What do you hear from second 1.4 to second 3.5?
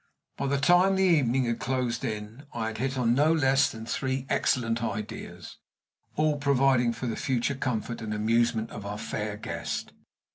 had closed in I had hit on no